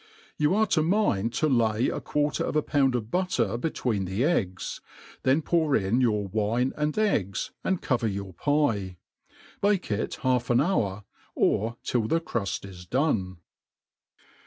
[0.35, 4.23] You are to mind to lay a quarter of a pound of butter between the
[4.25, 4.81] eggs,
[5.21, 8.97] then pour in your wine and eggs, and cover your pie.
[9.61, 11.03] Bake it half an hour,
[11.35, 13.37] or till the cruft is done.